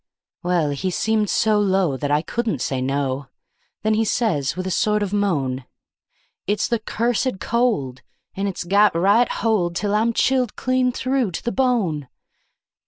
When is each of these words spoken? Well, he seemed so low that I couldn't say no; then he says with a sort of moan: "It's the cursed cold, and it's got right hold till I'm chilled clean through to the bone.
Well, 0.41 0.71
he 0.71 0.89
seemed 0.89 1.29
so 1.29 1.59
low 1.59 1.95
that 1.95 2.09
I 2.09 2.23
couldn't 2.23 2.59
say 2.59 2.81
no; 2.81 3.27
then 3.83 3.93
he 3.93 4.03
says 4.03 4.55
with 4.57 4.65
a 4.65 4.71
sort 4.71 5.03
of 5.03 5.13
moan: 5.13 5.63
"It's 6.47 6.67
the 6.67 6.79
cursed 6.79 7.39
cold, 7.39 8.01
and 8.33 8.47
it's 8.47 8.63
got 8.63 8.95
right 8.95 9.29
hold 9.31 9.75
till 9.75 9.93
I'm 9.93 10.11
chilled 10.13 10.55
clean 10.55 10.91
through 10.91 11.29
to 11.33 11.43
the 11.43 11.51
bone. 11.51 12.07